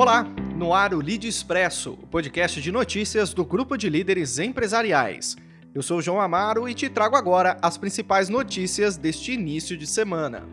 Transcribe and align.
Olá, 0.00 0.22
no 0.54 0.72
ar 0.72 0.94
o 0.94 1.00
Lead 1.00 1.26
Expresso, 1.26 1.98
o 2.00 2.06
podcast 2.06 2.62
de 2.62 2.70
notícias 2.70 3.34
do 3.34 3.44
grupo 3.44 3.76
de 3.76 3.90
líderes 3.90 4.38
empresariais. 4.38 5.36
Eu 5.74 5.82
sou 5.82 6.00
João 6.00 6.20
Amaro 6.20 6.68
e 6.68 6.72
te 6.72 6.88
trago 6.88 7.16
agora 7.16 7.56
as 7.60 7.76
principais 7.76 8.28
notícias 8.28 8.96
deste 8.96 9.32
início 9.32 9.76
de 9.76 9.88
semana. 9.88 10.44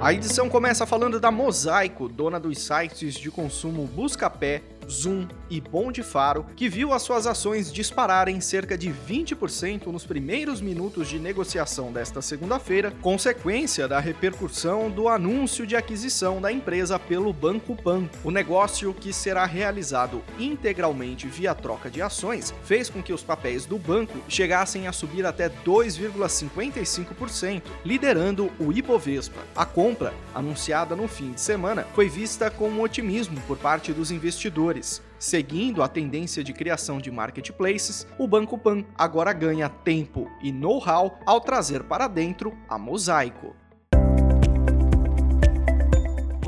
A 0.00 0.14
edição 0.14 0.48
começa 0.48 0.86
falando 0.86 1.20
da 1.20 1.30
Mosaico, 1.30 2.08
dona 2.08 2.40
dos 2.40 2.56
sites 2.56 3.16
de 3.16 3.30
consumo 3.30 3.86
Buscapé, 3.86 4.62
Zoom 4.90 5.28
e 5.50 5.60
Bom 5.60 5.92
de 5.92 6.02
Faro, 6.02 6.46
que 6.56 6.68
viu 6.68 6.92
as 6.92 7.02
suas 7.02 7.26
ações 7.26 7.72
dispararem 7.72 8.40
cerca 8.40 8.76
de 8.76 8.90
20% 8.90 9.86
nos 9.86 10.04
primeiros 10.06 10.60
minutos 10.60 11.08
de 11.08 11.18
negociação 11.18 11.92
desta 11.92 12.22
segunda-feira, 12.22 12.92
consequência 13.02 13.86
da 13.86 14.00
repercussão 14.00 14.90
do 14.90 15.08
anúncio 15.08 15.66
de 15.66 15.76
aquisição 15.76 16.40
da 16.40 16.50
empresa 16.50 16.98
pelo 16.98 17.30
Banco 17.32 17.76
Pan. 17.76 18.08
O 18.24 18.30
negócio, 18.30 18.94
que 18.94 19.12
será 19.12 19.44
realizado 19.44 20.22
integralmente 20.38 21.26
via 21.26 21.54
troca 21.54 21.90
de 21.90 22.00
ações, 22.00 22.54
fez 22.62 22.88
com 22.88 23.02
que 23.02 23.12
os 23.12 23.22
papéis 23.22 23.66
do 23.66 23.76
banco 23.78 24.18
chegassem 24.28 24.86
a 24.86 24.92
subir 24.92 25.26
até 25.26 25.48
2,55%, 25.48 27.62
liderando 27.84 28.50
o 28.58 28.72
Ibovespa. 28.72 29.40
A 29.54 29.66
compra, 29.66 30.14
anunciada 30.34 30.96
no 30.96 31.08
fim 31.08 31.32
de 31.32 31.40
semana, 31.40 31.86
foi 31.94 32.08
vista 32.08 32.50
com 32.50 32.80
otimismo 32.80 33.40
por 33.46 33.58
parte 33.58 33.92
dos 33.92 34.10
investidores 34.10 34.77
Seguindo 35.18 35.82
a 35.82 35.88
tendência 35.88 36.44
de 36.44 36.52
criação 36.52 36.98
de 36.98 37.10
marketplaces, 37.10 38.06
o 38.18 38.26
Banco 38.26 38.56
Pan 38.56 38.84
agora 38.96 39.32
ganha 39.32 39.68
tempo 39.68 40.30
e 40.40 40.52
know-how 40.52 41.18
ao 41.26 41.40
trazer 41.40 41.84
para 41.84 42.06
dentro 42.06 42.56
a 42.68 42.78
Mosaico. 42.78 43.54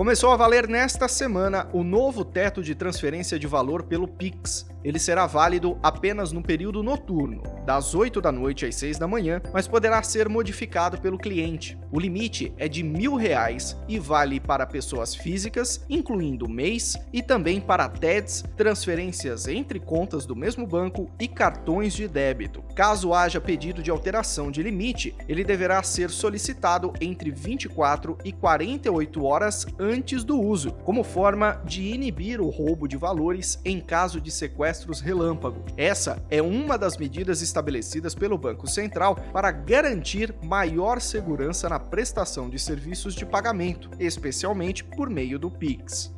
Começou 0.01 0.31
a 0.31 0.37
valer 0.37 0.67
nesta 0.67 1.07
semana 1.09 1.69
o 1.75 1.85
novo 1.85 2.25
teto 2.25 2.63
de 2.63 2.75
transferência 2.75 3.39
de 3.39 3.47
valor 3.47 3.83
pelo 3.83 4.09
Pix. 4.09 4.67
Ele 4.83 4.99
será 4.99 5.27
válido 5.27 5.79
apenas 5.83 6.33
no 6.33 6.43
período 6.43 6.83
noturno, 6.83 7.43
das 7.67 7.95
8 7.95 8.19
da 8.19 8.33
noite 8.33 8.65
às 8.65 8.77
6 8.77 8.97
da 8.97 9.07
manhã, 9.07 9.43
mas 9.53 9.69
poderá 9.69 10.03
ser 10.03 10.27
modificado 10.27 10.99
pelo 10.99 11.19
cliente. 11.19 11.79
O 11.93 12.01
limite 12.01 12.55
é 12.57 12.67
de 12.67 12.83
mil 12.83 13.15
reais 13.15 13.77
e 13.87 13.99
vale 13.99 14.41
para 14.41 14.65
pessoas 14.65 15.15
físicas, 15.15 15.85
incluindo 15.87 16.49
mês, 16.49 16.97
e 17.13 17.23
também 17.23 17.61
para 17.61 17.87
TEDs, 17.87 18.43
transferências 18.57 19.47
entre 19.49 19.79
contas 19.79 20.25
do 20.25 20.35
mesmo 20.35 20.67
banco 20.67 21.11
e 21.21 21.29
cartões 21.29 21.93
de 21.93 22.09
débito. 22.09 22.63
Caso 22.75 23.13
haja 23.13 23.39
pedido 23.39 23.83
de 23.83 23.91
alteração 23.91 24.51
de 24.51 24.63
limite, 24.63 25.15
ele 25.29 25.45
deverá 25.45 25.83
ser 25.83 26.09
solicitado 26.09 26.95
entre 27.03 27.31
24 27.31 28.17
e 28.25 28.33
48 28.33 29.23
horas 29.23 29.67
antes 29.79 29.90
antes 29.91 30.23
do 30.23 30.41
uso, 30.41 30.73
como 30.85 31.03
forma 31.03 31.61
de 31.65 31.83
inibir 31.83 32.41
o 32.41 32.49
roubo 32.49 32.87
de 32.87 32.97
valores 32.97 33.59
em 33.65 33.81
caso 33.81 34.21
de 34.21 34.31
sequestros 34.31 35.01
relâmpago. 35.01 35.65
Essa 35.77 36.23
é 36.31 36.41
uma 36.41 36.79
das 36.79 36.97
medidas 36.97 37.43
estabelecidas 37.43 38.15
pelo 38.15 38.39
Banco 38.39 38.69
Central 38.69 39.17
para 39.33 39.51
garantir 39.51 40.35
maior 40.43 41.01
segurança 41.01 41.69
na 41.69 41.81
prestação 41.81 42.49
de 42.49 42.59
serviços 42.59 43.15
de 43.15 43.27
pagamento, 43.27 43.91
especialmente 43.99 44.85
por 44.85 45.11
meio 45.11 45.39
do 45.39 45.51
Pix. 45.51 46.13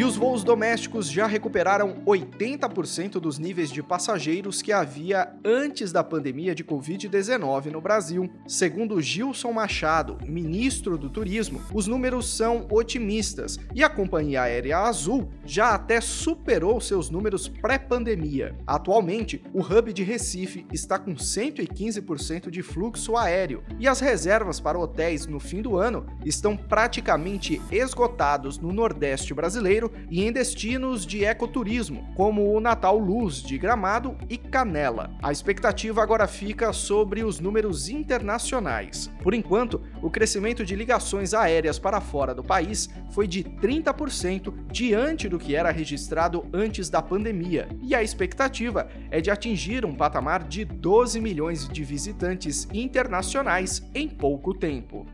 E 0.00 0.04
os 0.04 0.16
voos 0.16 0.42
domésticos 0.42 1.10
já 1.10 1.26
recuperaram 1.26 1.96
80% 2.06 3.20
dos 3.20 3.38
níveis 3.38 3.70
de 3.70 3.82
passageiros 3.82 4.62
que 4.62 4.72
havia 4.72 5.30
antes 5.44 5.92
da 5.92 6.02
pandemia 6.02 6.54
de 6.54 6.64
Covid-19 6.64 7.66
no 7.66 7.82
Brasil. 7.82 8.30
Segundo 8.46 8.98
Gilson 8.98 9.52
Machado, 9.52 10.16
ministro 10.26 10.96
do 10.96 11.10
Turismo, 11.10 11.60
os 11.74 11.86
números 11.86 12.34
são 12.34 12.66
otimistas 12.70 13.58
e 13.74 13.84
a 13.84 13.90
companhia 13.90 14.40
aérea 14.40 14.78
Azul 14.78 15.28
já 15.44 15.74
até 15.74 16.00
superou 16.00 16.80
seus 16.80 17.10
números 17.10 17.46
pré-pandemia. 17.46 18.56
Atualmente, 18.66 19.44
o 19.52 19.60
hub 19.60 19.92
de 19.92 20.02
Recife 20.02 20.64
está 20.72 20.98
com 20.98 21.14
115% 21.14 22.48
de 22.48 22.62
fluxo 22.62 23.18
aéreo 23.18 23.62
e 23.78 23.86
as 23.86 24.00
reservas 24.00 24.60
para 24.60 24.78
hotéis 24.78 25.26
no 25.26 25.38
fim 25.38 25.60
do 25.60 25.76
ano 25.76 26.06
estão 26.24 26.56
praticamente 26.56 27.60
esgotados 27.70 28.58
no 28.58 28.72
Nordeste 28.72 29.34
brasileiro 29.34 29.89
e 30.10 30.24
em 30.24 30.32
destinos 30.32 31.06
de 31.06 31.24
ecoturismo, 31.24 32.08
como 32.14 32.54
o 32.54 32.60
Natal 32.60 32.98
Luz 32.98 33.42
de 33.42 33.56
Gramado 33.58 34.16
e 34.28 34.36
Canela. 34.36 35.10
A 35.22 35.32
expectativa 35.32 36.02
agora 36.02 36.26
fica 36.26 36.72
sobre 36.72 37.22
os 37.24 37.40
números 37.40 37.88
internacionais. 37.88 39.10
Por 39.22 39.34
enquanto, 39.34 39.80
o 40.02 40.10
crescimento 40.10 40.64
de 40.64 40.74
ligações 40.74 41.34
aéreas 41.34 41.78
para 41.78 42.00
fora 42.00 42.34
do 42.34 42.42
país 42.42 42.88
foi 43.10 43.26
de 43.26 43.44
30% 43.44 44.52
diante 44.70 45.28
do 45.28 45.38
que 45.38 45.54
era 45.54 45.70
registrado 45.70 46.44
antes 46.52 46.88
da 46.88 47.02
pandemia, 47.02 47.68
e 47.82 47.94
a 47.94 48.02
expectativa 48.02 48.88
é 49.10 49.20
de 49.20 49.30
atingir 49.30 49.84
um 49.84 49.94
patamar 49.94 50.44
de 50.44 50.64
12 50.64 51.20
milhões 51.20 51.68
de 51.68 51.84
visitantes 51.84 52.68
internacionais 52.72 53.82
em 53.94 54.08
pouco 54.08 54.54
tempo. 54.54 55.06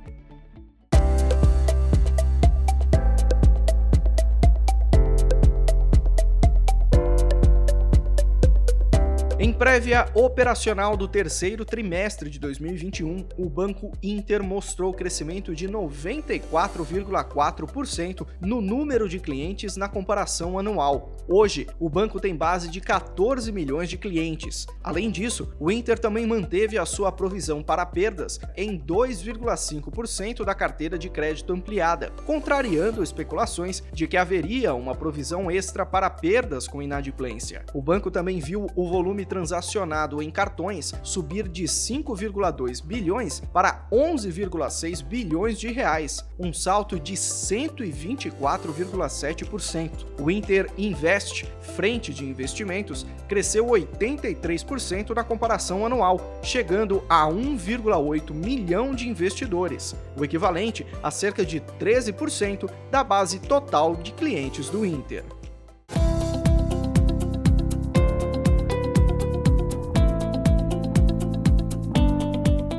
Em 9.47 9.53
prévia 9.53 10.09
operacional 10.12 10.97
do 10.97 11.07
terceiro 11.07 11.65
trimestre 11.65 12.29
de 12.29 12.41
2021, 12.41 13.29
o 13.39 13.49
Banco 13.49 13.93
Inter 14.03 14.43
mostrou 14.43 14.93
crescimento 14.93 15.55
de 15.55 15.69
94,4% 15.69 18.27
no 18.41 18.61
número 18.61 19.09
de 19.09 19.21
clientes 19.21 19.77
na 19.77 19.89
comparação 19.89 20.59
anual. 20.59 21.15
Hoje, 21.29 21.69
o 21.79 21.89
banco 21.89 22.19
tem 22.19 22.35
base 22.35 22.69
de 22.69 22.81
14 22.81 23.53
milhões 23.53 23.89
de 23.89 23.97
clientes. 23.97 24.67
Além 24.83 25.12
disso, 25.12 25.55
o 25.61 25.71
Inter 25.71 25.97
também 25.97 26.27
manteve 26.27 26.77
a 26.77 26.85
sua 26.85 27.12
provisão 27.12 27.62
para 27.62 27.87
perdas 27.87 28.41
em 28.56 28.77
2,5% 28.77 30.45
da 30.45 30.56
carteira 30.56 30.99
de 30.99 31.09
crédito 31.09 31.53
ampliada, 31.53 32.11
contrariando 32.27 33.01
especulações 33.01 33.81
de 33.93 34.09
que 34.09 34.17
haveria 34.17 34.75
uma 34.75 34.97
provisão 34.97 35.49
extra 35.49 35.87
para 35.87 36.11
perdas 36.11 36.67
com 36.67 36.83
inadimplência. 36.83 37.65
O 37.73 37.81
banco 37.81 38.11
também 38.11 38.41
viu 38.41 38.67
o 38.75 38.89
volume 38.89 39.25
transacionado 39.37 40.23
em 40.23 40.31
cartões 40.31 40.95
subir 41.03 41.47
de 41.47 41.65
5,2 41.65 42.83
bilhões 42.83 43.43
para 43.53 43.87
11,6 43.93 45.05
bilhões 45.05 45.61
de 45.61 45.71
reais, 45.71 46.25
um 46.39 46.55
salto 46.55 46.99
de 46.99 47.13
124,7%. 47.13 50.07
O 50.19 50.31
Inter 50.31 50.71
Invest, 50.79 51.47
frente 51.61 52.15
de 52.15 52.25
investimentos, 52.25 53.05
cresceu 53.29 53.67
83% 53.67 55.15
na 55.15 55.23
comparação 55.23 55.85
anual, 55.85 56.41
chegando 56.43 57.05
a 57.07 57.27
1,8 57.27 58.33
milhão 58.33 58.95
de 58.95 59.07
investidores, 59.07 59.95
o 60.17 60.25
equivalente 60.25 60.87
a 61.03 61.11
cerca 61.11 61.45
de 61.45 61.61
13% 61.61 62.71
da 62.91 63.05
base 63.05 63.39
total 63.39 63.97
de 63.97 64.13
clientes 64.13 64.71
do 64.71 64.87
Inter. 64.87 65.27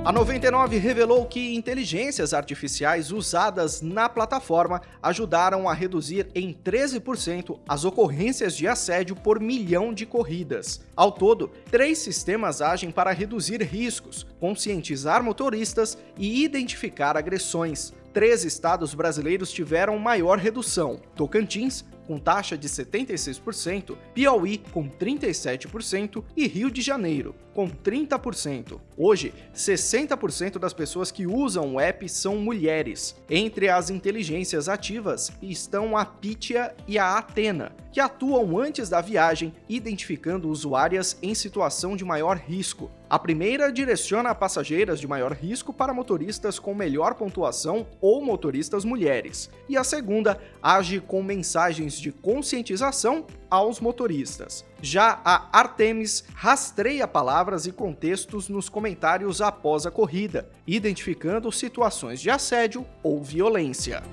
A 0.08 0.12
99 0.14 0.78
revelou 0.78 1.26
que 1.26 1.54
inteligências 1.54 2.34
artificiais 2.34 3.12
usadas 3.12 3.82
na 3.82 4.08
plataforma 4.08 4.82
ajudaram 5.04 5.68
a 5.68 5.74
reduzir 5.74 6.30
em 6.34 6.54
13% 6.54 7.60
as 7.68 7.84
ocorrências 7.84 8.56
de 8.56 8.70
assédio 8.70 9.18
por 9.18 9.38
milhão 9.38 9.94
de 9.94 10.06
corridas. 10.06 10.80
Ao 10.96 11.12
todo, 11.12 11.52
três 11.70 11.98
sistemas 11.98 12.62
agem 12.62 12.90
para 12.90 13.12
reduzir 13.12 13.62
riscos, 13.62 14.26
conscientizar 14.40 15.22
motoristas 15.22 15.98
e 16.18 16.42
identificar 16.42 17.18
agressões. 17.18 17.92
Três 18.14 18.46
estados 18.46 18.94
brasileiros 18.94 19.52
tiveram 19.52 20.00
maior 20.00 20.38
redução: 20.38 21.02
Tocantins, 21.18 21.84
com 22.08 22.18
taxa 22.18 22.58
de 22.58 22.70
76%, 22.70 23.98
Piauí, 24.14 24.58
com 24.72 24.90
37% 24.90 26.24
e 26.36 26.48
Rio 26.48 26.72
de 26.72 26.82
Janeiro, 26.82 27.36
com 27.58 27.68
30%. 27.68 28.80
Hoje, 28.96 29.34
60% 29.56 30.60
das 30.60 30.74
pessoas 30.74 31.10
que 31.10 31.26
usam 31.26 31.74
o 31.74 31.80
app 31.80 32.08
são 32.08 32.38
mulheres. 32.38 33.16
Entre 33.28 33.68
as 33.68 33.90
inteligências 33.90 34.70
ativas 34.70 35.32
estão 35.42 35.98
a 35.98 36.06
Pitya 36.06 36.76
e 36.88 37.00
a 37.00 37.18
Atena, 37.18 37.76
que 37.92 38.00
atuam 38.00 38.60
antes 38.60 38.90
da 38.90 39.02
viagem, 39.02 39.52
identificando 39.68 40.50
usuárias 40.50 41.18
em 41.20 41.34
situação 41.34 41.96
de 41.96 42.06
maior 42.06 42.38
risco. 42.38 42.92
A 43.10 43.18
primeira 43.18 43.72
direciona 43.72 44.36
passageiras 44.36 45.00
de 45.00 45.08
maior 45.08 45.32
risco 45.32 45.74
para 45.74 45.96
motoristas 45.96 46.60
com 46.60 46.76
melhor 46.76 47.16
pontuação 47.16 47.88
ou 48.00 48.24
motoristas 48.24 48.86
mulheres, 48.86 49.50
e 49.68 49.76
a 49.76 49.84
segunda 49.84 50.40
age 50.62 51.00
com 51.00 51.24
mensagens 51.24 52.00
de 52.00 52.12
conscientização 52.12 53.26
aos 53.50 53.80
motoristas. 53.80 54.66
Já 54.82 55.20
a 55.24 55.48
Artemis 55.58 56.24
rastreia 56.34 57.08
palavras 57.08 57.66
e 57.66 57.72
contextos 57.72 58.50
nos 58.50 58.70
comentários 58.70 59.42
após 59.42 59.86
a 59.86 59.92
corrida, 59.92 60.50
identificando 60.66 61.52
situações 61.52 62.20
de 62.20 62.30
assédio 62.30 62.86
ou 63.04 63.24
violência. 63.24 64.04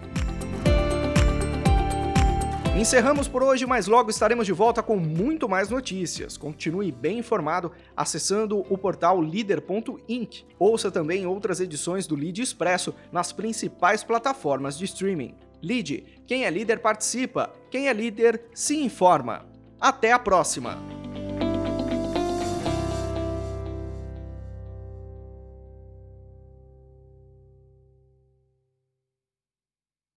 Encerramos 2.77 3.29
por 3.29 3.41
hoje, 3.41 3.65
mas 3.67 3.87
logo 3.87 4.11
estaremos 4.11 4.47
de 4.47 4.53
volta 4.53 4.83
com 4.83 4.97
muito 4.97 5.49
mais 5.49 5.71
notícias. 5.71 6.37
Continue 6.37 6.91
bem 6.91 7.19
informado 7.19 7.71
acessando 7.97 8.67
o 8.69 8.77
portal 8.77 9.21
leader.inc. 9.21 10.45
Ouça 10.59 10.91
também 10.91 11.25
outras 11.25 11.61
edições 11.61 12.05
do 12.05 12.17
Lead 12.17 12.43
Expresso 12.43 12.93
nas 13.13 13.31
principais 13.31 14.03
plataformas 14.03 14.77
de 14.77 14.87
streaming. 14.87 15.37
Lead, 15.65 16.23
quem 16.27 16.45
é 16.45 16.51
líder 16.51 16.81
participa, 16.81 17.53
quem 17.71 17.89
é 17.89 17.93
líder 17.93 18.43
se 18.55 18.77
informa. 18.77 19.47
Até 19.81 20.13
a 20.13 20.19
próxima! 20.19 21.04